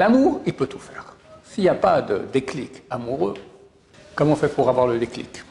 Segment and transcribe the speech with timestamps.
[0.00, 1.04] L'amour, il peut tout faire.
[1.44, 3.34] S'il n'y a pas de déclic amoureux,
[4.14, 5.42] comment on fait pour avoir le déclic?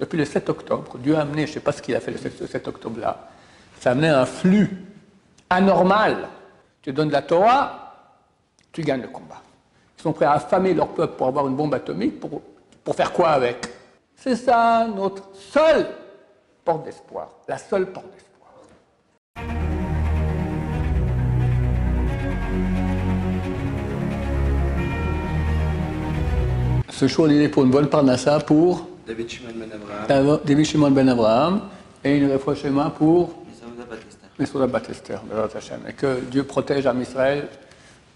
[0.00, 2.12] Depuis le 7 octobre, Dieu a amené, je ne sais pas ce qu'il a fait
[2.12, 3.28] le 7, octobre-là,
[3.78, 4.86] ça a amené un flux
[5.50, 6.28] anormal.
[6.80, 8.16] Tu donnes la Torah,
[8.72, 9.42] tu gagnes le combat.
[9.98, 12.40] Ils sont prêts à affamer leur peuple pour avoir une bombe atomique, pour,
[12.82, 13.68] pour faire quoi avec?
[14.16, 15.86] C'est ça notre seule
[16.64, 18.27] porte d'espoir, la seule porte d'espoir.
[26.98, 30.40] Ce choix il est pour une bonne parnassa pour David Shimon ben Abraham.
[30.44, 31.60] David Shimon ben Abraham
[32.02, 33.34] et une réfouchement pour
[34.36, 35.18] Mesouda Batester.
[35.88, 37.46] Et que Dieu protège Am Israël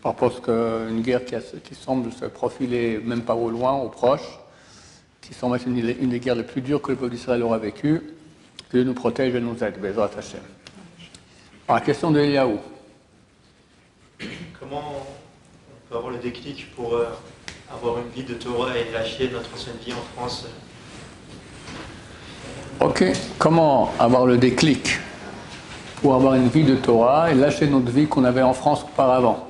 [0.02, 3.88] par rapport à une guerre qui, qui, semble se profiler même pas au loin, au
[3.88, 4.40] proche,
[5.20, 7.58] qui semble être une, une des guerres les plus dures que le peuple d'Israël aura
[7.58, 8.02] vécues.
[8.68, 9.80] Que Dieu nous protège et nous aide.
[9.80, 10.40] Bezrat Hashem.
[11.68, 12.58] Alors, la question de Eliaou.
[14.58, 17.06] Comment on peut avoir le déclic pour euh,
[17.74, 20.46] avoir une vie de Torah et lâcher notre ancienne vie en France.
[22.80, 23.04] Ok,
[23.38, 24.98] comment avoir le déclic
[26.00, 29.48] pour avoir une vie de Torah et lâcher notre vie qu'on avait en France auparavant?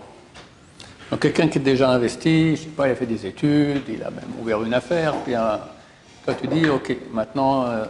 [1.11, 4.03] Donc quelqu'un qui est déjà investi, je sais pas, il a fait des études, il
[4.03, 5.57] a même ouvert une affaire, puis euh,
[6.25, 7.85] toi tu dis, ok, maintenant euh,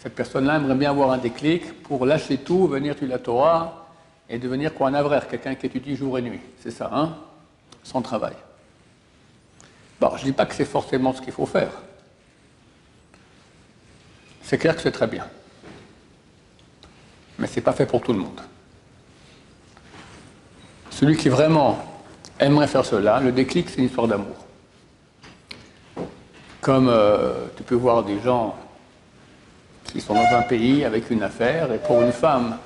[0.00, 3.88] cette personne-là aimerait bien avoir un déclic pour lâcher tout, venir tu la Torah
[4.28, 7.16] et devenir quoi un avraire, quelqu'un qui étudie jour et nuit, c'est ça, hein?
[7.82, 8.34] Sans travail.
[10.00, 11.72] Bon, je ne dis pas que c'est forcément ce qu'il faut faire.
[14.42, 15.26] C'est clair que c'est très bien.
[17.38, 18.40] Mais ce n'est pas fait pour tout le monde.
[20.90, 21.78] Celui qui vraiment
[22.38, 24.36] aimerait faire cela, le déclic, c'est une histoire d'amour.
[26.62, 28.56] Comme euh, tu peux voir des gens
[29.84, 32.56] qui sont dans un pays avec une affaire, et pour une femme,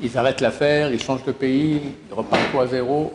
[0.00, 3.12] ils arrêtent l'affaire, ils changent de pays, ils repartent à zéro.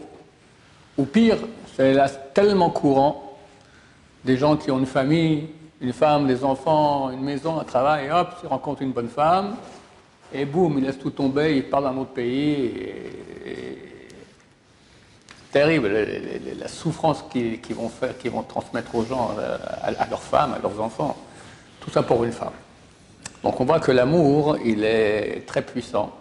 [0.98, 1.38] Ou pire,
[1.76, 3.29] c'est là tellement courant
[4.24, 5.48] des gens qui ont une famille,
[5.82, 9.56] une femme, des enfants, une maison, un travail, et hop, ils rencontrent une bonne femme,
[10.34, 12.72] et boum, ils laissent tout tomber, ils partent dans un autre pays.
[15.52, 15.90] Terrible,
[16.60, 20.60] la souffrance qu'ils vont faire, qu'ils vont transmettre aux gens, euh, à, leurs femmes, à
[20.60, 21.18] leurs enfants.
[21.80, 22.54] Tout ça pour une femme.
[23.42, 26.12] Donc on voit que l'amour, il est très puissant.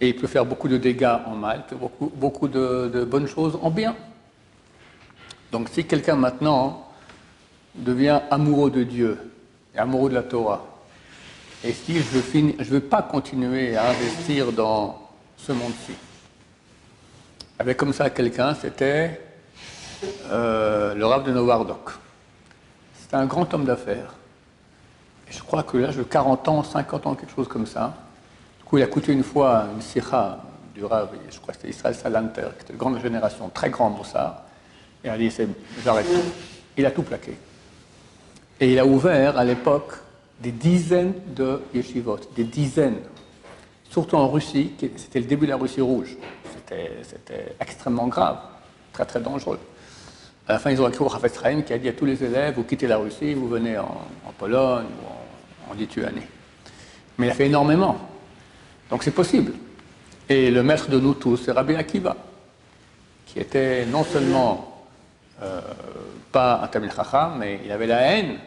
[0.00, 1.64] Et il peut faire beaucoup de dégâts en mal,
[2.16, 3.94] beaucoup, de bonnes choses en bien.
[5.52, 6.85] Donc si quelqu'un maintenant
[7.78, 9.18] devient amoureux de Dieu
[9.74, 10.64] et amoureux de la Torah,
[11.64, 15.00] et si je ne veux pas continuer à investir dans
[15.36, 15.94] ce monde-ci,
[17.58, 19.20] avec comme ça quelqu'un, c'était
[20.30, 21.90] euh, le Rav de Novardok.
[23.00, 24.14] C'était un grand homme d'affaires.
[25.30, 27.94] Je crois que l'âge de 40 ans, 50 ans, quelque chose comme ça.
[28.58, 30.38] Du coup, il a coûté une fois une sikha
[30.74, 33.90] du Rav, je crois que c'était Israël Salanter, qui était de grande génération, très grand
[33.90, 34.46] pour ça.
[35.02, 35.32] Et il a dit,
[35.82, 36.06] j'arrête.
[36.76, 37.38] Il a tout plaqué.
[38.60, 39.92] Et il a ouvert à l'époque
[40.40, 43.00] des dizaines de yeshivot, des dizaines.
[43.90, 46.16] Surtout en Russie, c'était le début de la Russie rouge.
[46.68, 48.38] C'était extrêmement grave,
[48.92, 49.58] très très dangereux.
[50.48, 52.22] À la fin, ils ont écrit au Rafet Chaim qui a dit à tous les
[52.22, 54.00] élèves vous quittez la Russie, vous venez en,
[54.38, 56.22] Pologne ou en, Lituanie.
[57.18, 57.96] Mais il a fait énormément.
[58.90, 59.52] Donc c'est possible.
[60.28, 62.16] Et le maître de nous tous, c'est Rabbi Akiva,
[63.26, 64.75] qui était non seulement
[65.42, 65.60] euh,
[66.32, 68.38] pas un Tamil Chacham, mais il avait la haine,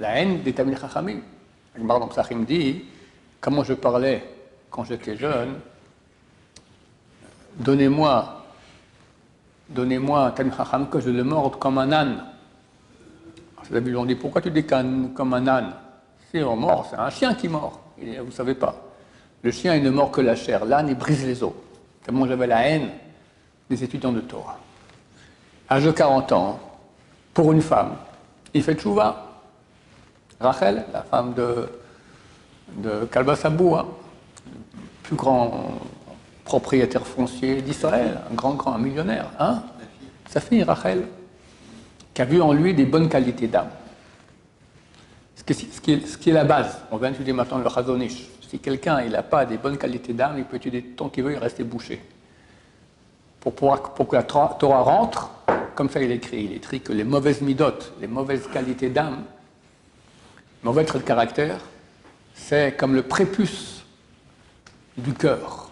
[0.00, 1.18] la haine des Tamil Chachamim.
[1.76, 2.84] Agmar Psachim dit
[3.40, 4.22] comment je parlais
[4.70, 5.54] quand j'étais jeune,
[7.56, 8.44] donnez-moi
[9.68, 12.24] donnez-moi un Tamil Chacham que je le morde comme un âne.
[13.70, 15.74] Les lui ont dit pourquoi tu dis comme un âne?
[16.30, 17.80] Si on mord, c'est un chien qui mord.
[17.98, 18.76] vous ne savez pas.
[19.42, 20.64] Le chien, il ne mord que la chair.
[20.64, 21.52] L'âne, il brise les os.
[22.02, 22.90] Tellement j'avais la haine
[23.68, 24.58] des étudiants de Torah.
[25.74, 26.60] Âge de 40 ans,
[27.32, 27.96] pour une femme.
[28.54, 29.26] Il fait tchouva.
[30.38, 31.68] Rachel, la femme de,
[32.76, 33.82] de Kalba le
[35.02, 35.80] plus grand
[36.44, 39.32] propriétaire foncier d'Israël, un grand, grand millionnaire.
[39.40, 39.64] Hein
[40.30, 41.08] Sa fille, Rachel,
[42.14, 43.70] qui a vu en lui des bonnes qualités d'âme.
[45.34, 46.82] Ce, qui est, la base.
[46.92, 48.28] On va étudier maintenant le Chazonish.
[48.48, 51.38] Si quelqu'un n'a pas des bonnes qualités d'âme, il peut étudier tant qu'il veut, il
[51.38, 52.00] rester bouché.
[53.40, 55.30] Pour, pour que la Torah rentre,
[55.74, 59.24] comme ça il écrit, il écrit que les mauvaises midotes, les mauvaises qualités d'âme,
[60.62, 61.60] mauvais trait de caractère,
[62.34, 63.84] c'est comme le prépuce
[64.96, 65.70] du cœur.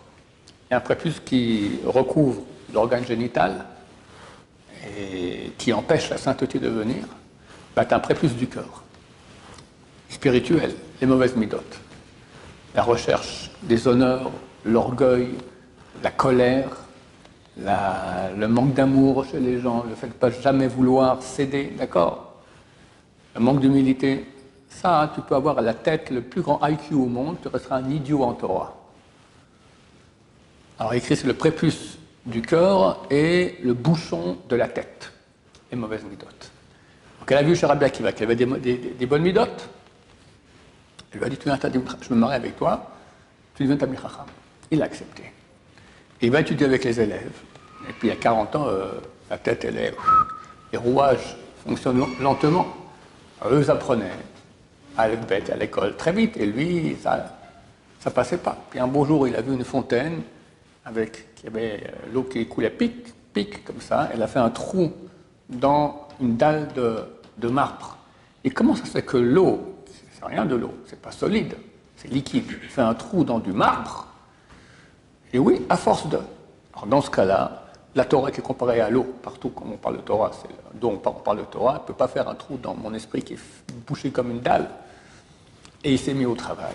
[0.70, 3.66] Un prépuce qui recouvre l'organe génital
[4.86, 7.04] et qui empêche la sainteté de venir.
[7.74, 8.82] Bah, c'est un prépuce du cœur.
[10.08, 11.80] Spirituel, les mauvaises midotes.
[12.74, 14.30] La recherche des honneurs,
[14.64, 15.28] l'orgueil,
[16.02, 16.68] la colère,
[17.58, 22.42] le manque d'amour chez les gens, le fait de ne pas jamais vouloir céder, d'accord?
[23.34, 24.26] Le manque d'humilité,
[24.68, 27.76] ça, tu peux avoir à la tête le plus grand IQ au monde, tu resteras
[27.76, 28.76] un idiot en Torah.
[30.78, 35.12] Alors écrit, c'est le prépuce du cœur et le bouchon de la tête,
[35.70, 36.50] les mauvaises midotes.
[37.20, 39.68] Donc elle a vu Rabbi Akiva qu'il avait des, bonnes midotes.
[41.12, 42.90] Elle lui a dit, tu viens, je me marie avec toi,
[43.54, 43.98] tu deviens Tamil.
[44.70, 45.31] Il a accepté.
[46.22, 47.32] Il va étudier avec les élèves.
[47.88, 48.92] Et puis, il y a 40 ans, euh,
[49.28, 49.94] la tête, elle est.
[50.72, 51.36] Les rouages
[51.66, 52.66] fonctionnent lentement.
[53.50, 54.10] eux apprenaient
[54.96, 56.36] à à l'école très vite.
[56.36, 57.36] Et lui, ça
[58.04, 58.56] ne passait pas.
[58.70, 60.22] Puis un beau jour, il a vu une fontaine
[60.84, 64.08] avec qui avait euh, l'eau qui coulait pic, pic, comme ça.
[64.12, 64.92] Elle a fait un trou
[65.48, 66.98] dans une dalle de,
[67.38, 67.96] de marbre.
[68.44, 71.54] Et comment ça se fait que l'eau, c'est rien de l'eau, c'est pas solide,
[71.96, 74.11] c'est liquide, fait un trou dans du marbre
[75.32, 76.18] Et oui, à force de.
[76.74, 77.64] Alors dans ce cas-là,
[77.94, 80.48] la Torah qui est comparée à l'eau, partout quand on parle de Torah, c'est
[80.80, 83.34] dont on parle de Torah, ne peut pas faire un trou dans mon esprit qui
[83.34, 83.38] est
[83.86, 84.68] bouché comme une dalle.
[85.84, 86.74] Et il s'est mis au travail.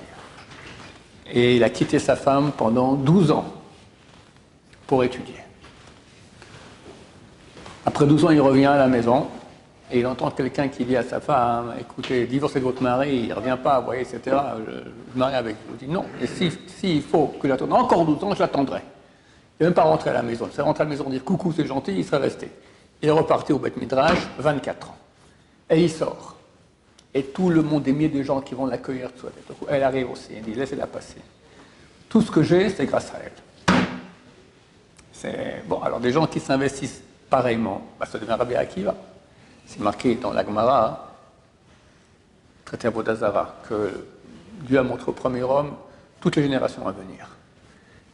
[1.31, 3.45] Et il a quitté sa femme pendant 12 ans
[4.85, 5.35] pour étudier.
[7.85, 9.27] Après 12 ans, il revient à la maison
[9.89, 13.29] et il entend quelqu'un qui dit à sa femme Écoutez, divorcez de votre mari, il
[13.29, 14.19] ne revient pas, vous voyez, etc.
[14.25, 15.75] Je, je marie avec vous.
[15.77, 18.81] Dit Non, et s'il si, faut que j'attende encore 12 ans, je l'attendrai.
[19.59, 20.47] Il n'est même pas rentré à la maison.
[20.51, 22.51] Il s'est rentré à la maison dire coucou, c'est gentil, il serait resté.
[23.01, 24.97] Il est reparti au Beth Midrash, 24 ans.
[25.69, 26.35] Et il sort.
[27.13, 29.09] Et tout le monde, des milliers de gens qui vont l'accueillir,
[29.69, 30.29] elle arrive aussi.
[30.35, 31.17] Elle dit laissez-la passer.
[32.09, 33.75] Tout ce que j'ai, c'est grâce à elle.
[35.13, 35.81] C'est bon.
[35.81, 38.95] Alors des gens qui s'investissent pareillement, bah, ça devient Rabbi Akiva.
[39.67, 41.13] C'est marqué dans la Gemara,
[42.63, 44.05] traité à Bodazara, que
[44.61, 45.75] Dieu a montré au premier homme
[46.21, 47.27] toutes les générations à venir.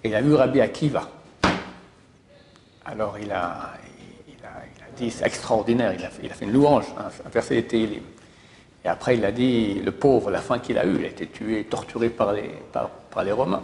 [0.03, 1.07] Et il a vu Rabbi Akiva.
[2.85, 3.73] Alors il a,
[4.97, 8.01] dit, c'est extraordinaire, il a, fait, une louange, hein, un verset était
[8.83, 11.27] Et après il a dit, le pauvre, la fin qu'il a eue, il a été
[11.27, 13.63] tué, torturé par les, par, les Romains.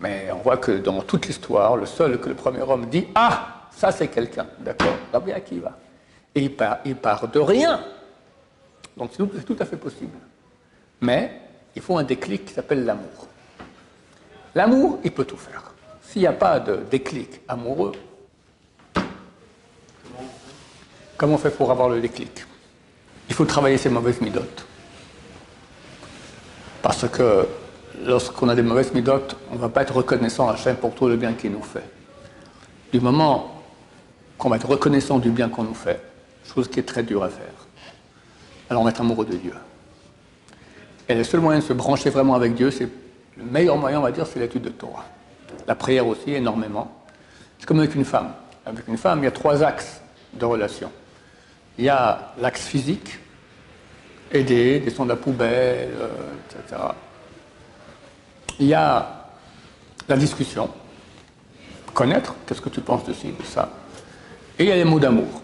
[0.00, 3.68] Mais on voit que dans toute l'histoire, le seul que le premier homme dit, ah,
[3.70, 5.76] ça c'est quelqu'un, d'accord, Rabbi Akiva.
[6.34, 6.54] Et il
[6.96, 7.84] part, de rien.
[8.96, 10.16] Donc c'est tout, tout à fait possible.
[11.00, 11.40] Mais
[11.74, 13.28] il faut un déclic qui s'appelle l'amour.
[14.54, 15.72] L'amour, il peut tout faire.
[16.02, 17.92] S'il n'y a pas de déclic amoureux,
[21.16, 22.44] comment on fait pour avoir le déclic?
[23.28, 24.66] Il faut travailler ses mauvaises midotes.
[26.82, 27.46] Parce que
[28.04, 31.08] lorsqu'on a des mauvaises midotes, on ne va pas être reconnaissant à Hachem pour tout
[31.08, 31.88] le bien qu'il nous fait.
[32.92, 33.62] Du moment
[34.36, 36.11] qu'on va être reconnaissant du bien qu'on nous fait,
[36.44, 37.66] chose qui est très dure à faire,
[38.70, 39.54] alors on amoureux de Dieu.
[41.08, 42.88] Et le seul moyen de se brancher vraiment avec Dieu, c'est
[43.36, 45.04] le meilleur moyen, on va dire, c'est l'étude de Torah.
[45.66, 46.90] La prière aussi, énormément.
[47.58, 48.32] C'est comme avec une femme.
[48.64, 50.00] Avec une femme, il y a trois axes
[50.32, 50.90] de relation.
[51.78, 53.18] Il y a l'axe physique,
[54.30, 56.08] aider, descendre la poubelle, euh,
[56.62, 56.80] etc.
[58.58, 59.26] Il y a
[60.08, 60.70] la discussion,
[61.92, 63.70] connaître, qu'est-ce que tu penses de ci, de ça.
[64.58, 65.41] Et il y a les mots d'amour.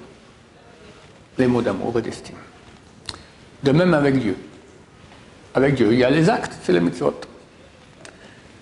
[1.38, 2.36] Les mots d'amour et d'estime.
[3.62, 4.36] De même avec Dieu.
[5.54, 7.14] Avec Dieu, il y a les actes, c'est les mitzvot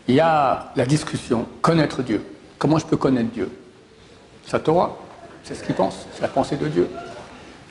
[0.09, 2.25] il y a la discussion, connaître Dieu.
[2.59, 3.51] Comment je peux connaître Dieu?
[4.47, 4.97] Sa Torah,
[5.43, 6.89] c'est ce qu'il pense, c'est la pensée de Dieu.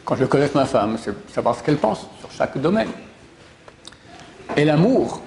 [0.04, 2.90] Quand je connais ma femme, c'est savoir ce qu'elle pense sur chaque domaine.
[4.58, 5.22] Et l'amour,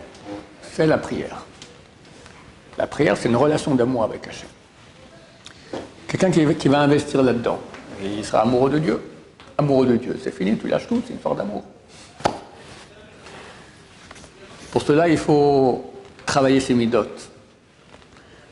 [0.63, 1.45] c'est la prière.
[2.77, 4.49] La prière, c'est une relation d'amour avec Hachem.
[6.07, 7.59] Quelqu'un qui, qui, va investir là-dedans,
[8.03, 9.03] il sera amoureux de Dieu.
[9.59, 11.65] Amoureux de Dieu, c'est fini, tu lâches tout, c'est une sorte d'amour.
[14.71, 15.93] Pour cela, il faut
[16.25, 17.31] travailler ses midotes.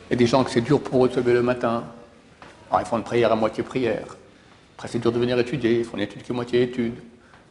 [0.09, 1.85] Il y a des gens que c'est dur pour eux de se lever le matin.
[2.71, 4.17] Alors ils font une prière à moitié prière.
[4.77, 6.95] Après c'est dur de venir étudier, ils font une étude qui est moitié étude.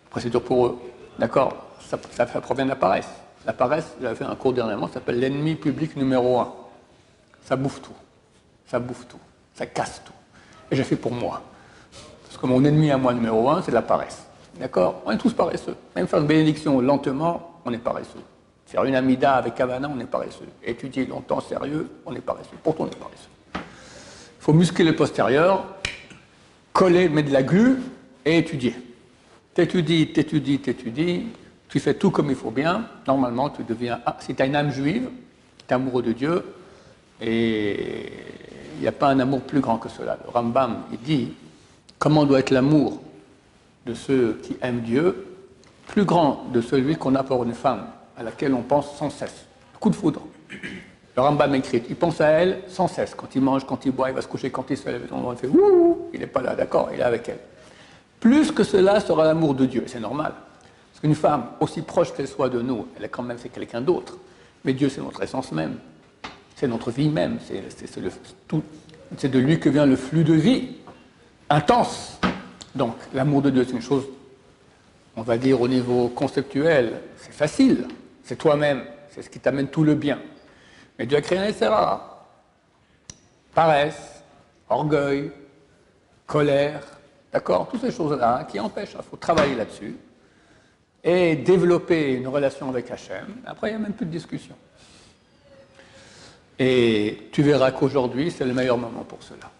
[0.08, 0.78] Après c'est dur pour eux.
[1.18, 3.08] D'accord ça, ça, provient de la paresse.
[3.46, 6.54] La paresse, j'avais fait un cours dernièrement, ça s'appelle l'ennemi public numéro un.
[7.44, 7.94] Ça bouffe tout.
[8.68, 9.20] Ça bouffe tout.
[9.54, 10.14] Ça casse tout.
[10.72, 11.42] Et j'ai fait pour moi.
[12.36, 14.26] Parce que mon ennemi à moi numéro un, c'est la paresse.
[14.60, 15.02] D'accord?
[15.06, 15.78] On est tous paresseux.
[15.96, 18.20] Même faire une bénédiction lentement, on est paresseux.
[18.66, 20.50] Faire une amida avec Havana, on est paresseux.
[20.62, 22.58] Étudier longtemps sérieux, on est paresseux.
[22.62, 23.30] Pourtant, on est paresseux.
[23.54, 23.62] Il
[24.42, 25.64] faut muscler le postérieur,
[26.74, 27.78] coller, mettre de la glu
[28.26, 28.76] et étudier.
[29.54, 31.28] T'étudies, t'étudies, t'étudies,
[31.70, 32.86] tu fais tout comme il faut bien.
[33.08, 34.02] Normalement, tu deviens.
[34.20, 35.08] Si tu as une âme juive,
[35.60, 36.44] tu es amoureux de Dieu,
[37.22, 38.12] et
[38.76, 40.18] il n'y a pas un amour plus grand que cela.
[40.22, 41.34] Le Rambam, il dit
[42.00, 43.02] comment doit être l'amour
[43.86, 45.28] de ceux qui aiment Dieu,
[45.88, 47.86] plus grand de celui qu'on a pour une femme
[48.18, 49.46] à laquelle on pense sans cesse?
[49.80, 50.22] Coup de foudre.
[51.16, 53.16] Le Rambam écrit, il pense à elle sans cesse.
[53.16, 55.38] Quand il mange, quand il boit, il va se coucher, quand il se lève, il
[55.38, 57.40] fait ouh, il n'est pas là, d'accord, il est avec elle.
[58.20, 60.34] Plus que cela sera l'amour de Dieu, c'est normal.
[60.92, 63.82] Parce qu'une femme, aussi proche qu'elle soit de nous, elle est quand même c'est quelqu'un
[63.82, 64.18] d'autre.
[64.66, 65.76] Mais Dieu, c'est notre essence même,
[66.56, 70.70] c'est notre vie même, c'est de lui que vient le flux de vie
[71.56, 72.20] intense.
[72.76, 74.06] Donc, l'amour de Dieu, c'est une chose,
[75.16, 77.88] on va dire au niveau conceptuel, c'est facile,
[78.24, 80.20] c'est toi-même, c'est ce qui t'amène tout le bien.
[81.00, 81.72] Mais Dieu a créé un etc.
[83.54, 84.22] Paresse,
[84.68, 85.32] orgueil,
[86.28, 86.82] colère,
[87.32, 89.96] d'accord Toutes ces choses-là qui empêchent, il faut travailler là-dessus
[91.04, 93.28] et développer une relation avec Hachem.
[93.46, 94.56] Après, il n'y a même plus de discussion.
[96.60, 99.52] Et tu verras qu'aujourd'hui, c'est le meilleur moment pour cela.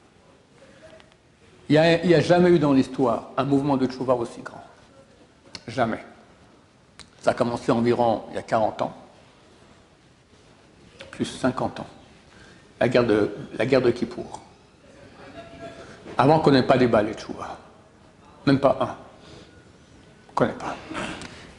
[1.70, 1.74] Il
[2.06, 4.64] n'y a, jamais eu dans l'histoire un mouvement de tchouva aussi grand.
[5.68, 6.04] Jamais.
[7.22, 8.94] Ça a commencé environ il y a 40 ans
[11.16, 11.88] plus 50 ans.
[12.80, 14.42] La guerre de, la guerre de Kippour.
[16.18, 17.58] Avant qu'on n'ait pas et Tchouva.
[18.46, 18.84] Même pas un.
[18.84, 20.76] On ne connaît pas.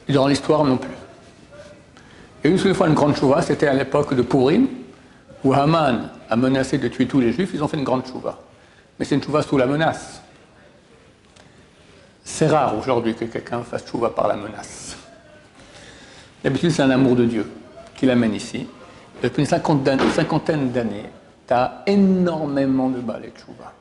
[0.09, 0.91] Et dans l'histoire non plus.
[2.45, 4.69] Et une seule fois une grande chouva, c'était à l'époque de Pourim,
[5.43, 8.39] où Haman a menacé de tuer tous les juifs, ils ont fait une grande chouva.
[8.99, 10.23] Mais c'est une chouva sous la menace.
[12.25, 14.97] C'est rare aujourd'hui que quelqu'un fasse chouva par la menace.
[16.43, 17.51] D'habitude, c'est un amour de Dieu
[17.95, 18.67] qui l'amène ici.
[19.23, 21.07] Depuis une cinquantaine d'années,
[21.47, 23.73] tu as énormément de balais de chouva.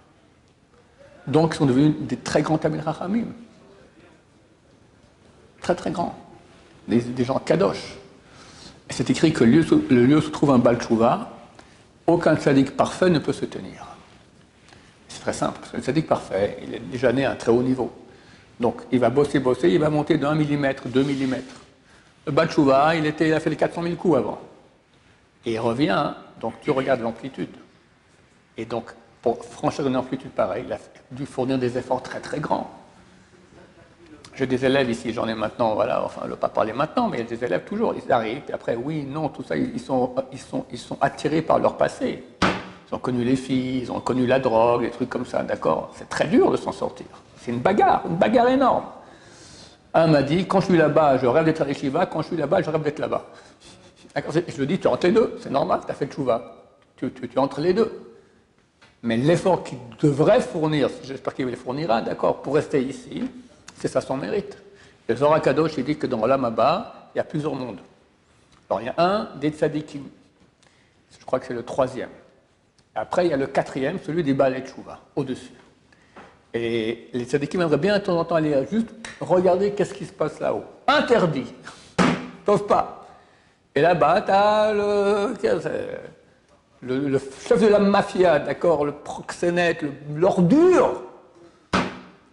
[1.28, 3.26] Donc, ils sont devenus des très grands Tamil Rachamim.
[5.62, 6.16] Très, très grands.
[6.88, 7.96] Des, gens kadosh.
[8.90, 10.78] Et c'est écrit que le lieu, où se trouve un bal
[12.06, 13.95] aucun sadique parfait ne peut se tenir.
[15.26, 17.64] Très simple, parce que le sadique parfait, il est déjà né à un très haut
[17.64, 17.92] niveau.
[18.60, 21.62] Donc, il va bosser, bosser, il va monter d'un millimètre, deux millimètres.
[22.28, 24.40] Le bal chouva, il, était, il a fait les 400 000 coups avant.
[25.44, 27.50] Et il revient, donc tu regardes l'amplitude.
[28.56, 28.92] Et donc,
[29.24, 30.78] pour franchir une amplitude pareille, il a
[31.10, 32.70] dû fournir des efforts très très grands.
[34.36, 37.18] J'ai des élèves ici, j'en ai maintenant, voilà, enfin, je ne pas parler maintenant, mais
[37.18, 39.80] il y a des élèves toujours, ils arrivent, et après, oui, non, tout ça, ils
[39.80, 40.14] sont
[41.02, 42.24] attirés par leur passé.
[42.90, 45.92] Ils ont connu les filles, ils ont connu la drogue, des trucs comme ça, d'accord
[45.96, 47.08] C'est très dur de s'en sortir.
[47.38, 48.86] C'est une bagarre, une bagarre énorme.
[49.94, 52.38] Un m'a dit, quand je suis là-bas, je rêve d'être à l'Eshiva, quand je suis
[52.38, 53.26] là-bas, je rêve d'être là-bas.
[54.16, 56.56] Je le dis, tu entre les deux, c'est normal, tu as fait le chouva.
[56.98, 58.14] Tu, tu, entre les deux.
[59.04, 63.24] Mais l'effort qu'il devrait fournir, j'espère qu'il le fournira, d'accord, pour rester ici,
[63.78, 64.58] c'est ça son mérite.
[65.08, 67.80] Le Zohar Kadosh, dit que dans l'Amaba, il y a plusieurs mondes.
[68.70, 70.04] Alors il y a un des tzadikim.
[71.20, 72.10] Je crois que c'est le troisième.
[72.96, 75.52] Après, il y a le quatrième, celui des Balais Chouva, au-dessus.
[76.54, 78.88] Et les tzadikim aimeraient bien de temps en temps aller juste
[79.20, 80.64] regarder qu'est-ce qui se passe là-haut.
[80.88, 81.54] Interdit.
[82.48, 83.06] Ils pas.
[83.76, 84.72] Et là-bas, tu as
[86.82, 89.84] le, chef de la mafia, d'accord, le proxénète,
[90.14, 91.04] l'ordure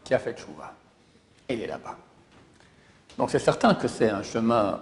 [0.04, 0.72] qui a fait Chouva.
[1.48, 1.96] Il est là-bas.
[3.18, 4.80] Donc c'est certain que c'est un chemin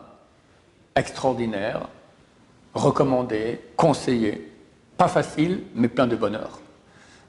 [0.95, 1.89] extraordinaire,
[2.75, 4.50] recommandé, conseillé,
[5.01, 6.61] pas facile, mais plein de bonheur.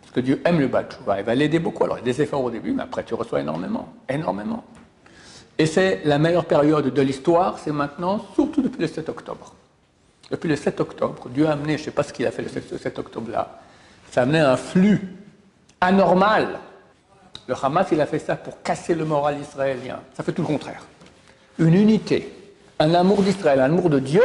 [0.02, 0.84] Parce que Dieu aime le bas
[1.18, 1.86] il va l'aider beaucoup.
[1.86, 4.66] Alors il y a des efforts au début, mais après tu reçois énormément, énormément.
[5.58, 9.56] Et c'est la meilleure période de l'histoire, c'est maintenant, surtout depuis le 7 octobre.
[10.30, 12.42] Depuis le 7 octobre, Dieu a amené, je ne sais pas ce qu'il a fait
[12.42, 13.62] le 7, octobre-là,
[14.12, 15.16] ça a amené un flux
[15.80, 16.60] anormal.
[17.48, 20.02] Le Hamas, il a fait ça pour casser le moral israélien.
[20.14, 20.84] Ça fait tout le contraire.
[21.58, 22.34] Une unité,
[22.80, 24.22] un amour d'Israël, un amour de Dieu.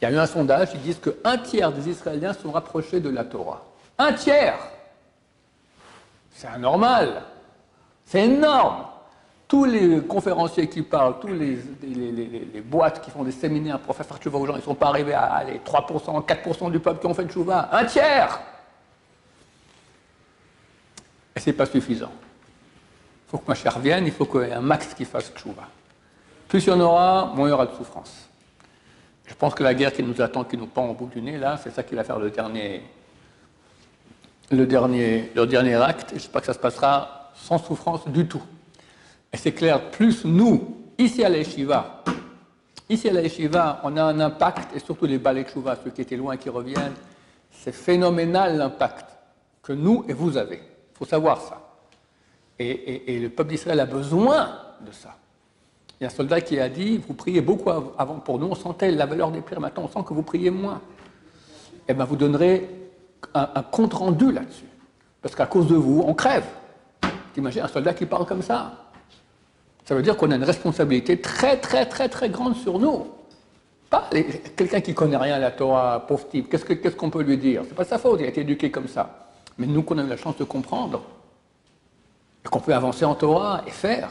[0.00, 3.08] Il y a eu un sondage, ils disent qu'un tiers des Israéliens sont rapprochés de
[3.08, 3.62] la Torah.
[3.98, 4.58] Un tiers
[6.32, 7.22] C'est anormal.
[8.04, 8.84] C'est énorme
[9.54, 11.58] tous les conférenciers qui parlent, tous les,
[12.62, 15.14] boîtes qui font des séminaires pour faire faire aux gens, ils ne sont pas arrivés
[15.14, 18.40] à aller 3%, 4% du peuple qui ont fait tchouva, un tiers
[21.36, 22.10] Et ce n'est pas suffisant.
[23.26, 25.32] Il faut que ma chère vienne, il faut qu'il y ait un max qui fasse
[25.32, 25.68] tchouva.
[26.48, 28.28] Plus il y en aura, moins il y aura de souffrance.
[29.26, 31.38] Je pense que la guerre qui nous attend, qui nous pend au bout du nez,
[31.38, 32.82] là, c'est ça qui va faire le dernier,
[34.50, 36.12] le dernier, le dernier acte.
[36.12, 38.42] Et que ça se passera sans souffrance du tout.
[39.32, 42.04] Et c'est clair, plus nous, ici à l'Eshiva,
[42.88, 46.48] ici à on a un impact, et surtout les Balek ceux qui étaient loin, qui
[46.48, 46.94] reviennent,
[47.50, 49.06] c'est phénoménal l'impact
[49.62, 50.56] que nous et vous avez.
[50.56, 51.60] Il faut savoir ça.
[52.58, 55.16] Et, le peuple d'Israël a besoin de ça.
[56.00, 58.54] Il y a un soldat qui a dit, vous priez beaucoup avant pour nous, on
[58.54, 60.80] sentait la valeur des prières, maintenant on sent que vous priez moins.
[61.88, 62.68] Eh bien, vous donnerez
[63.34, 64.68] un, compte rendu là-dessus.
[65.22, 66.44] Parce qu'à cause de vous, on crève.
[67.32, 68.72] T'imagines un soldat qui parle comme ça?
[69.84, 73.06] Ça veut dire qu'on a une responsabilité très, très, très, très grande sur nous.
[73.90, 74.08] pas
[74.56, 76.48] quelqu'un qui connaît rien à la Torah, pauvre type.
[76.48, 77.62] Qu'est-ce qu'on peut lui dire?
[77.68, 79.28] C'est pas sa faute, il a été éduqué comme ça.
[79.58, 81.02] Mais nous, qu'on a eu la chance de comprendre,
[82.44, 84.10] et qu'on peut avancer en Torah et faire,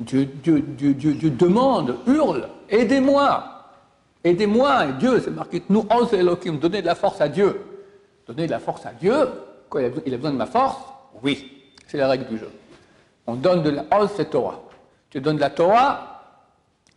[0.00, 0.26] Dieu,
[1.30, 3.44] demande, hurle, aidez-moi,
[4.24, 4.86] aidez-moi.
[4.86, 7.60] Et Dieu, c'est marqué, nous, Elohim, donnez de la force à Dieu.
[8.26, 9.28] Donnez de la force à Dieu.
[10.06, 10.78] Il a besoin de ma force?
[11.22, 12.50] Oui, c'est la règle du jeu.
[13.26, 14.60] On donne de la Oz, c'est Torah.
[15.10, 16.22] Tu donnes de la Torah,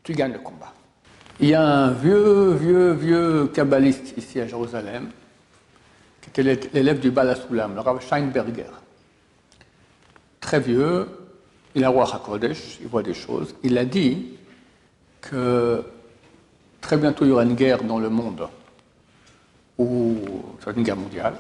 [0.02, 0.72] tu gagnes le combat.
[1.40, 5.10] Il y a un vieux, vieux, vieux kabbaliste ici à Jérusalem,
[6.22, 8.72] qui était l'élève du Balasoulam, le Rav Scheinberger.
[10.40, 11.08] Très vieux,
[11.76, 13.56] il a il voit des choses.
[13.64, 14.38] Il a dit
[15.22, 15.84] que
[16.82, 18.48] très bientôt il y aura une guerre dans le monde,
[19.78, 20.16] ou
[20.76, 21.36] une guerre mondiale.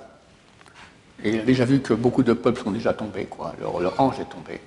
[1.23, 3.53] Il a déjà vu que beaucoup de peuples sont déjà tombés, quoi.
[3.59, 4.59] Leur, ange est tombé.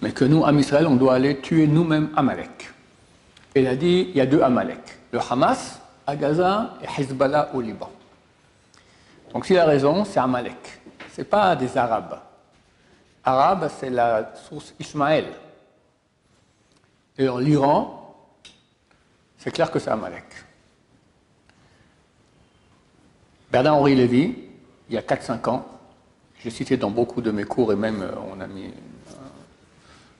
[0.00, 2.70] Mais que nous, à Israël, on doit aller tuer nous-mêmes Amalek.
[3.54, 4.80] Il a dit il y a deux Amalek
[5.14, 7.90] le Hamas à Gaza et Hezbollah au Liban.
[9.32, 10.80] Donc s'il a raison, c'est Amalek.
[11.14, 12.18] Ce n'est pas des Arabes.
[13.24, 15.26] Arabes, c'est la source Ismaël.
[17.16, 18.14] Et l'Iran,
[19.38, 20.24] c'est clair que c'est Amalek.
[23.50, 24.36] Bernard-Henri Lévy,
[24.88, 25.66] il y a 4-5 ans,
[26.40, 28.72] j'ai cité dans beaucoup de mes cours et même euh, on a mis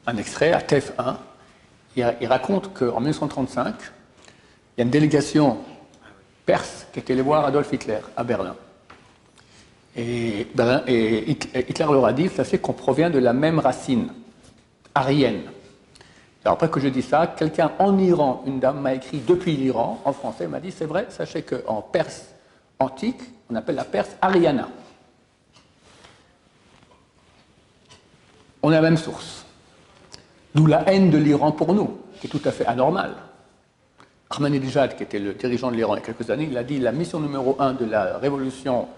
[0.07, 1.17] un extrait à TF1,
[1.97, 5.59] il, raconte qu'en 1935, il y a une délégation
[6.45, 8.57] perse qui était allée voir Adolf Hitler à Berlin.
[9.97, 14.09] Et, Hitler leur a dit, fait qu'on provient de la même racine,
[14.95, 15.43] aryenne.
[16.45, 20.01] Alors après que je dis ça, quelqu'un en Iran, une dame m'a écrit depuis l'Iran,
[20.05, 22.27] en français, m'a dit, c'est vrai, sachez qu'en perse
[22.79, 23.21] antique,
[23.51, 24.69] on appelle la Perse Ariana.
[28.63, 29.45] On a la même source.
[30.55, 33.15] D'où la haine de l'Iran pour nous, qui est tout à fait anormale.
[34.31, 36.79] Ahmadinejad, qui était le dirigeant de l'Iran il y a quelques années, il a dit
[36.79, 38.89] la mission numéro un de la révolution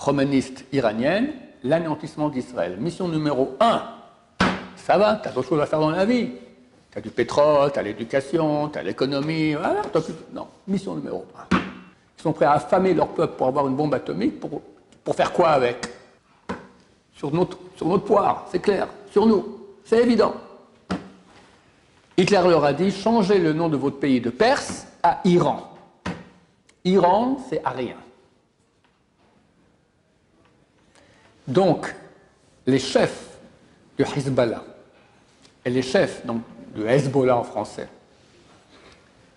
[0.00, 1.28] romaniste iranienne,
[1.62, 2.78] l'anéantissement d'Israël.
[2.80, 3.82] Mission numéro un.
[4.76, 6.30] Ça va, tu as d'autres choses à faire dans la vie.
[6.90, 9.82] Tu as du pétrole, tu as l'éducation, tu as l'économie, voilà,
[10.32, 11.56] Non, mission numéro un.
[12.18, 14.62] Ils sont prêts à affamer leur peuple pour avoir une bombe atomique, pour,
[15.04, 15.86] pour faire quoi avec?
[17.14, 20.34] Sur notre, sur notre poire, c'est clair, sur nous, c'est évident.
[22.16, 25.74] Hitler leur a dit changez le nom de votre pays de Perse à Iran.
[26.84, 27.96] Iran, c'est à rien.
[31.50, 31.92] Donc,
[32.64, 33.38] les chefs
[33.98, 34.62] du Hezbollah
[35.64, 37.88] et les chefs donc, du Hezbollah en français,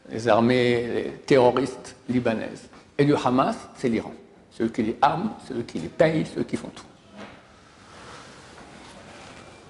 [0.10, 4.14] les armées terroristes libanaises, et du Hamas, c'est l'Iran.
[4.52, 6.86] Ceux qui les arment, ceux qui les payent, ceux qui font tout.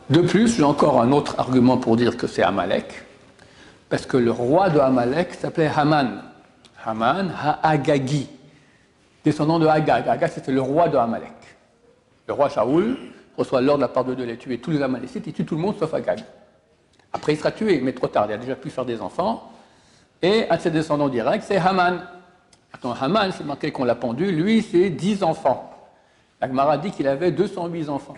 [0.10, 3.06] De plus, j'ai encore un autre argument pour dire que c'est Amalek,
[3.88, 6.22] parce que le roi de Amalek s'appelait Haman.
[6.86, 8.28] Haman, Ha'agagi,
[9.24, 10.10] descendant de Agag.
[10.10, 11.32] Agag, c'était le roi de Amalek.
[12.28, 12.98] Le roi Shaoul
[13.38, 15.56] reçoit l'ordre de la part de Dieu de tuer tous les Amalécites, il tue tout
[15.56, 16.20] le monde sauf Agag.
[17.12, 19.52] Après, il sera tué, mais trop tard, il a déjà pu faire des enfants.
[20.22, 22.02] Et un de ses descendants directs, c'est Haman.
[22.72, 25.70] Attends, Haman, c'est marqué qu'on l'a pendu, lui, c'est 10 enfants.
[26.42, 28.16] La dit qu'il avait 208 enfants.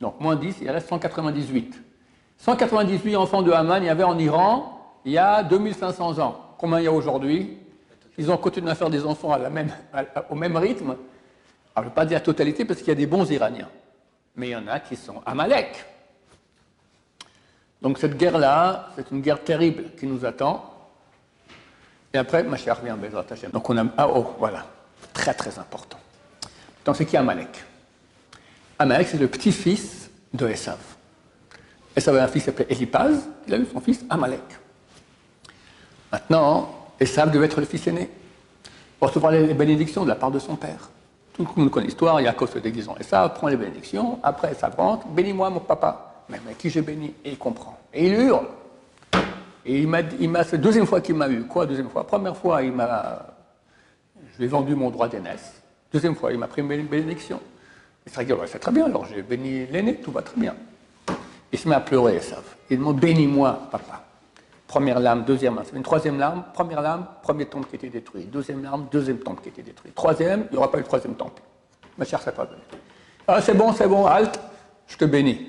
[0.00, 1.80] Donc, moins 10, il reste 198.
[2.38, 6.54] 198 enfants de Haman, il y avait en Iran il y a 2500 ans.
[6.58, 7.58] Combien il y a aujourd'hui?
[8.16, 9.36] Ils ont continué à faire des enfants
[10.30, 10.96] au même rythme.
[11.74, 13.70] Alors, je ne veux pas dire la totalité parce qu'il y a des bons Iraniens.
[14.36, 15.84] Mais il y en a qui sont Amalek.
[17.82, 20.72] Donc cette guerre-là, c'est une guerre terrible qui nous attend.
[22.12, 22.96] Et après, ma chère vient
[23.52, 23.84] Donc on a.
[23.96, 24.64] Ah oh, voilà.
[25.12, 25.98] Très très important.
[26.84, 27.64] Donc c'est qui Amalek?
[28.78, 30.78] Amalek, c'est le petit-fils de Esav.
[31.96, 34.42] Esav avait un fils qui s'appelait Eliphaz, il a eu son fils Amalek.
[36.10, 38.10] Maintenant, Esav devait être le fils aîné,
[38.98, 40.90] pour recevoir les bénédictions de la part de son père.
[41.34, 44.76] Tout le monde connaît l'histoire, Yaakov se déguise en Esav, prend les bénédictions, après Esav
[44.76, 46.24] rentre, bénis-moi mon papa.
[46.28, 47.12] Mais, qui j'ai béni?
[47.24, 47.76] Et il comprend.
[47.92, 48.46] Et il hurle.
[49.66, 51.42] Et il m'a, il m'a, c'est la deuxième fois qu'il m'a eu.
[51.44, 52.06] Quoi, deuxième fois?
[52.06, 53.26] Première fois, il m'a,
[54.32, 55.60] je lui ai vendu mon droit d'aînesse.
[55.92, 57.40] Deuxième fois, il m'a pris une bénédiction.
[58.06, 60.54] Il s'est dit, c'est très bien, alors j'ai béni l'aîné, tout va très bien.
[61.52, 62.36] Il se met à pleurer, ça.
[62.70, 64.04] Il dit, bénis-moi, papa.
[64.74, 65.68] Première larme, deuxième larme.
[65.72, 68.24] Une troisième larme, première larme, premier temple qui était détruit.
[68.24, 69.92] Deuxième larme, deuxième temple qui était détruit.
[69.92, 71.40] Troisième, il n'y aura pas eu troisième temple.
[71.96, 72.48] Ma chère, pas.
[73.28, 74.40] Ah, c'est bon, c'est bon, halte,
[74.88, 75.48] je te bénis.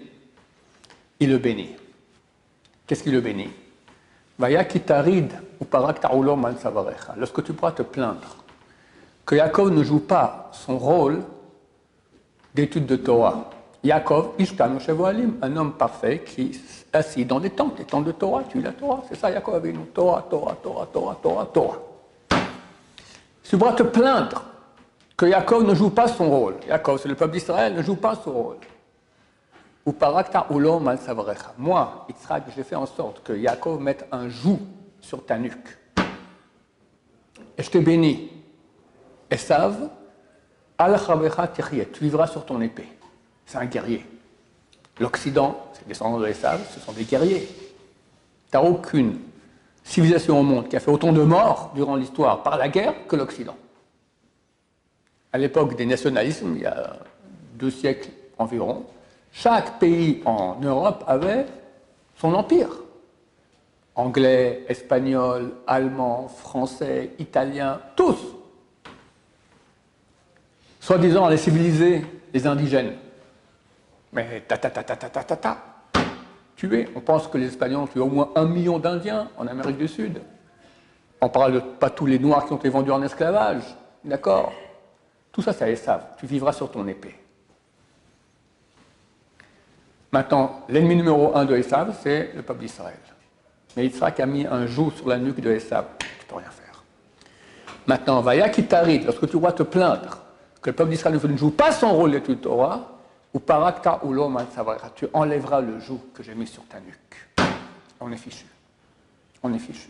[1.20, 1.76] Il le bénit.
[2.86, 3.50] Qu'est-ce qu'il le bénit?
[7.18, 8.36] Lorsque tu pourras te plaindre
[9.26, 11.24] que Yaakov ne joue pas son rôle
[12.54, 13.50] d'étude de Torah.
[13.84, 14.34] Yaakov,
[15.42, 16.52] un homme parfait qui
[16.96, 19.70] assis dans des tentes, des tentes de Torah, tu la Torah, c'est ça Yaakov avait
[19.70, 21.78] une Torah, Torah, Torah, Torah, Torah, Torah.
[23.44, 24.44] Tu pourras te plaindre
[25.16, 28.16] que Jacob ne joue pas son rôle, Jacob, c'est le peuple d'Israël, ne joue pas
[28.16, 28.58] son rôle,
[29.86, 31.00] ou parakta ulom al
[31.58, 34.60] Moi, Yitzhak, j'ai fait en sorte que Jacob mette un joug
[35.00, 35.78] sur ta nuque.
[37.58, 38.32] Et je te bénis.
[39.30, 39.90] Esav,
[40.78, 41.00] al
[41.94, 42.90] tu vivras sur ton épée.
[43.46, 44.06] C'est un guerrier.
[45.00, 47.48] L'Occident, c'est descendants de Esav, ce sont des guerriers.
[48.52, 49.20] Tu aucune
[49.84, 53.16] civilisation au monde qui a fait autant de morts durant l'histoire par la guerre que
[53.16, 53.56] l'Occident.
[55.34, 56.98] À l'époque des nationalismes, il y a
[57.56, 58.86] deux siècles environ,
[59.32, 61.46] chaque pays en Europe avait
[62.18, 62.70] son empire.
[63.96, 68.18] Anglais, espagnol, allemand, français, italien, tous.
[70.80, 72.94] Soi-disant aller civiliser les indigènes.
[74.16, 75.58] Mais ta ta ta ta ta ta ta.
[76.96, 79.90] On pense que les Espagnols ont tué au moins un million d'Indiens en Amérique du
[79.90, 80.22] Sud.
[81.22, 83.64] On parle de pas tous les Noirs qui ont été vendus en esclavage.
[84.04, 84.54] D'accord?
[85.32, 86.06] Tout ça, ça les savent.
[86.18, 87.16] Tu vivras sur ton épée.
[90.12, 92.96] Maintenant, l'ennemi numéro un de Esav, c'est le peuple d'Israël.
[93.76, 95.86] Mais Yitzhak a mis un joug sur la nuque de Esav.
[96.00, 96.84] Tu ne peux rien faire.
[97.86, 100.20] Maintenant, Vaya Kitarit, lorsque tu vas te plaindre
[100.62, 102.95] que le peuple d'Israël ne joue pas son rôle de Torah,
[103.36, 104.16] ou Parakta ou
[104.96, 107.50] tu enlèveras le joug que j'ai mis sur ta nuque.
[108.00, 108.46] On est fichu.
[109.44, 109.90] On est fichu.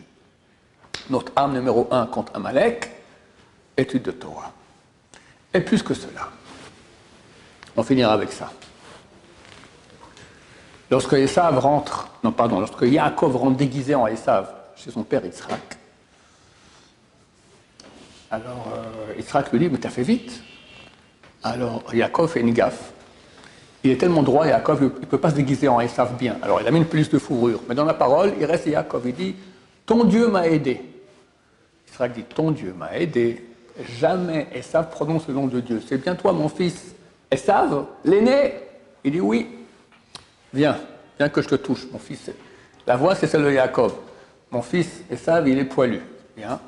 [1.12, 2.90] Notre arme numéro un contre Amalek,
[3.78, 4.52] étude de Torah.
[5.54, 6.28] Et plus que cela,
[7.78, 8.52] on finira avec ça.
[10.90, 15.78] Lorsque Esav rentre, non pardon, lorsque Yaakov rentre déguisé en Esav chez son père Yitzhak,
[18.32, 20.42] alors euh, lui dit, mais t'as fait vite.
[21.44, 22.95] Alors Yaakov fait une gaffe.
[23.86, 26.38] Il est tellement droit, Yaakov, il ne peut pas se déguiser en Esav bien.
[26.42, 27.62] Alors il a mis une plus de fourrure.
[27.70, 29.36] Mais dans la parole, il reste Yaakov, il dit,
[29.86, 30.82] ton Dieu m'a aidé.
[31.88, 33.46] Yitzhak dit, ton Dieu m'a aidé.
[34.00, 35.84] Jamais Esav prononce le nom de Dieu.
[35.88, 36.96] C'est bien toi, mon fils.
[37.30, 38.56] Esav, l'aîné
[39.04, 39.50] Il dit oui.
[40.52, 40.78] Viens,
[41.20, 42.32] viens que je te touche, mon fils.
[42.88, 43.92] La voix, c'est celle de Jacob.
[44.50, 46.02] Mon fils, Esav, il est poilu.
[46.36, 46.60] Viens,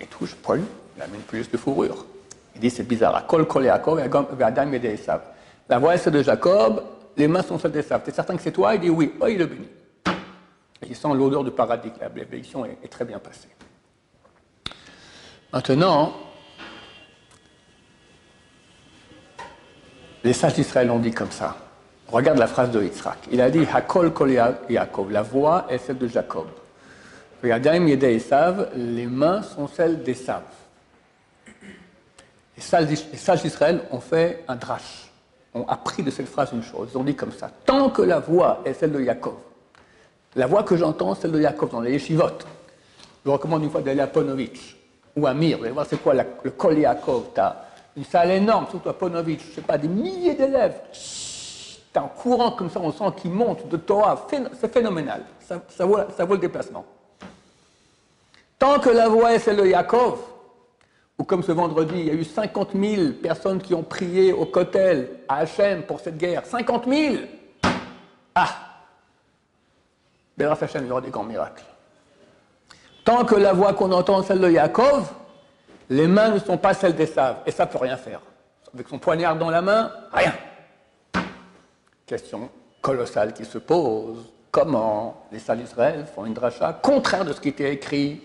[0.00, 0.64] il touche, poilu.
[0.96, 2.06] Il a mis une plus de fourrure.
[2.54, 3.26] Il dit, c'est bizarre.
[3.26, 5.20] Kol, kol, Jacob, et Adam, Esav.
[5.68, 6.82] La voix est celle de Jacob,
[7.16, 8.02] les mains sont celles d'Esav.
[8.06, 8.74] es certain que c'est toi?
[8.74, 9.14] Il dit oui.
[9.20, 9.68] Oh, il le bénit.
[10.86, 11.92] il sent l'odeur du paradis.
[12.00, 13.48] La bénédiction est, très bien passée.
[15.52, 16.14] Maintenant,
[20.24, 21.56] les sages d'Israël ont dit comme ça.
[22.08, 23.18] Regarde la phrase de Yitzhak.
[23.30, 24.32] Il a dit Hakol kol
[24.68, 25.10] Yaakov.
[25.10, 26.46] La voix est celle de Jacob.
[27.42, 30.42] Les mains sont celles d'Esav.
[32.56, 35.10] Les sages d'Israël ont fait un drash,
[35.54, 36.90] ont appris de cette phrase une chose.
[36.92, 39.34] Ils ont dit comme ça Tant que la voix est celle de Yaakov,
[40.36, 42.24] la voix que j'entends, celle de Yaakov dans les yeshivot.
[43.24, 44.76] Je vous recommande une fois d'aller à Ponovitch
[45.16, 45.58] ou à Mir.
[45.58, 47.26] Vous allez voir c'est quoi le Kol Yaakov.
[47.34, 47.64] Tu as
[47.96, 50.80] une salle énorme, surtout à Ponovitch, je sais pas, des milliers d'élèves
[51.92, 54.26] c'est un courant comme ça, on sent qu'il monte de Torah,
[54.58, 55.22] c'est phénoménal.
[55.40, 56.86] Ça, vaut, le déplacement.
[58.58, 60.18] Tant que la voix est celle de Yaakov,
[61.22, 64.44] ou comme ce vendredi, il y a eu 50 000 personnes qui ont prié au
[64.44, 66.44] Kotel, à Hachem, pour cette guerre.
[66.44, 67.14] 50 000
[68.34, 68.48] Ah
[70.36, 71.62] Béras Hachem, il y aura des grands miracles.
[73.04, 75.12] Tant que la voix qu'on entend est celle de Yaakov,
[75.90, 78.20] les mains ne sont pas celles d'Esav, et ça ne peut rien faire.
[78.74, 80.34] Avec son poignard dans la main, rien.
[82.04, 84.28] Question colossale qui se pose.
[84.50, 88.20] Comment les salles d'Israël font une dracha contraire de ce qui était écrit?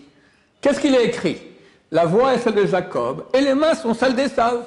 [0.60, 1.57] Qu'est-ce qu'il a écrit?
[1.90, 4.62] La voix est celle de Jacob et les mains sont celles d'Esav.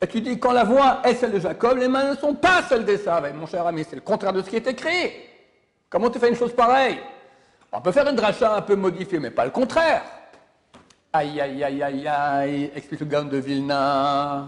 [0.00, 2.62] Et tu dis, quand la voix est celle de Jacob, les mains ne sont pas
[2.68, 3.26] celles d'Esav.
[3.26, 5.12] Et mon cher ami, c'est le contraire de ce qui est écrit.
[5.90, 6.98] Comment tu fais une chose pareille?
[7.72, 10.02] On peut faire une dracha un peu modifiée, mais pas le contraire.
[11.12, 14.46] Aïe, aïe, aïe, aïe, aïe, explique le gars de Vilna.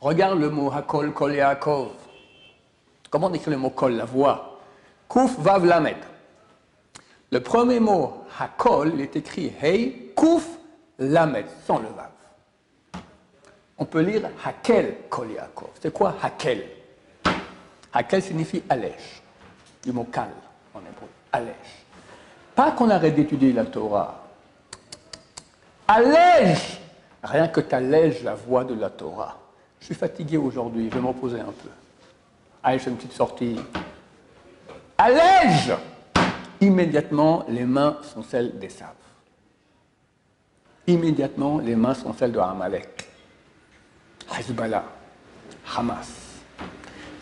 [0.00, 1.90] Regarde le mot Hakol Kol Yaakov.
[3.10, 4.60] Comment on écrit le mot kol, la voix?
[5.08, 5.96] Kouf vav lamed.
[7.30, 10.46] Le premier mot hakol, il est écrit hey, kouf
[10.98, 12.10] lamed, sans le vav.
[13.78, 15.70] On peut lire hakel kol yaakov.
[15.80, 16.64] C'est quoi hakel?
[17.92, 19.22] Hakel signifie allège,
[19.82, 20.28] du mot kal
[20.74, 21.84] en hébreu, allège.
[22.54, 24.24] Pas qu'on arrête d'étudier la Torah.
[25.86, 26.80] Allège
[27.22, 29.36] Rien que tu allèges la voix de la Torah.
[29.80, 31.68] Je suis fatigué aujourd'hui, je vais me reposer un peu.
[32.62, 33.60] Allez, je fais une petite sortie.
[34.96, 35.72] Allège
[36.60, 38.88] Immédiatement, les mains sont celles des saves.
[40.88, 43.06] Immédiatement, les mains sont celles de Amalek,
[44.38, 44.84] Hezbollah,
[45.76, 46.40] Hamas.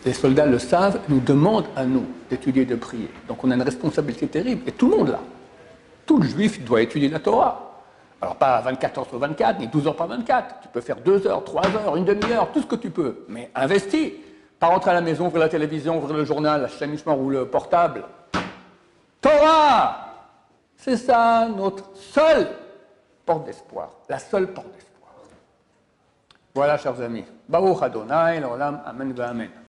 [0.05, 3.09] Les soldats le savent, nous demandent à nous d'étudier et de prier.
[3.27, 5.19] Donc on a une responsabilité terrible, et tout le monde là.
[6.05, 7.83] Tout le juif doit étudier la Torah.
[8.21, 10.61] Alors pas 24 heures sur 24, ni 12 heures par 24.
[10.61, 13.25] Tu peux faire 2 heures, 3 heures, une demi-heure, tout ce que tu peux.
[13.27, 14.13] Mais investis.
[14.61, 17.45] Pas rentrer à la maison, ouvrir la télévision, ouvrir le journal, acheter un ou le
[17.45, 18.05] portable.
[19.19, 20.07] Torah
[20.77, 22.47] C'est ça notre seule
[23.27, 23.89] porte d'espoir.
[24.09, 25.11] La seule porte d'espoir.
[26.55, 27.25] Voilà, chers amis.
[27.47, 29.66] Baruch Adonai, l'olam, amen, amen.